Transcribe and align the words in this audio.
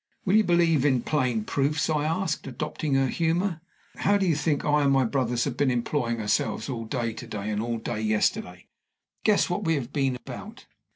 "Will 0.25 0.35
you 0.35 0.43
believe 0.43 0.83
in 0.83 1.03
plain 1.03 1.43
proofs?" 1.43 1.87
I 1.87 2.05
asked, 2.05 2.47
adopting 2.47 2.95
her 2.95 3.05
humor. 3.05 3.61
"How 3.97 4.17
do 4.17 4.25
you 4.25 4.33
think 4.35 4.65
I 4.65 4.81
and 4.81 4.91
my 4.91 5.05
brothers 5.05 5.43
have 5.43 5.55
been 5.57 5.69
employing 5.69 6.19
ourselves 6.19 6.69
all 6.69 6.85
day 6.85 7.13
to 7.13 7.27
day 7.27 7.51
and 7.51 7.61
all 7.61 7.77
day 7.77 8.01
yesterday? 8.01 8.65
Guess 9.23 9.47
what 9.47 9.63
we 9.63 9.75
have 9.75 9.93
been 9.93 10.15
about." 10.15 10.65